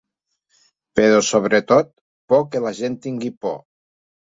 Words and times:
Però, 1.01 1.21
sobretot, 1.29 1.95
por 2.33 2.45
que 2.51 2.67
la 2.67 2.77
gent 2.83 3.01
tingui 3.09 3.35
por. 3.47 3.59